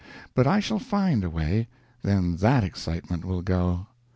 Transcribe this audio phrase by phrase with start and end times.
[0.33, 1.67] But I shall find a way
[2.01, 3.85] then _that _excitement will go.